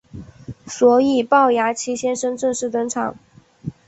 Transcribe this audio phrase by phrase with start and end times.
[0.65, 3.15] 所以暴牙七先生正式登场。